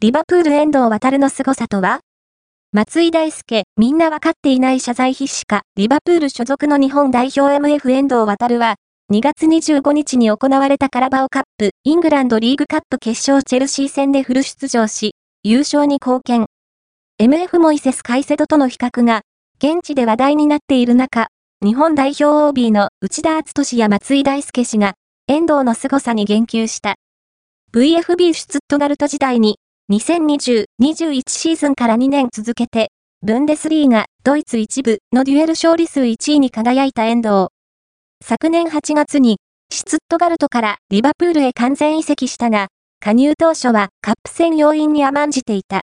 [0.00, 1.98] リバプール遠藤航の凄さとは？
[2.70, 8.76] 松井大輔、みんなわかっていない謝罪必至か、リバプール所属の日本代表 MF 遠藤航は、
[9.12, 16.46] 2月25日に行われたカラバオカップ、イングランドリーグカップ決勝チェルシー戦でフル出場し、優勝に貢献。
[17.20, 19.22] MF モイセス・カイセドとの比較が、
[19.58, 21.26] 現地で話題になっている中、
[21.60, 24.94] 日本代表 OB の内田篤俊や松井大輔氏が、
[25.26, 26.94] 遠藤の凄さに言及した。
[27.72, 29.56] VFB シュツットガルト時代に、
[29.90, 32.90] 2020-21シーズンから2年続けて、
[33.22, 37.48] ブンデスリーガ、ドイツ一部のデュエル勝利数1位に輝いた遠藤。
[38.22, 39.38] 昨年8月に、
[39.72, 42.68] シツットガルトからリバプールへ完全移籍したが、
[43.00, 45.76] 加入当初はカップ戦要因に甘んじていた。